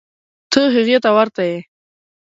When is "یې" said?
1.49-1.59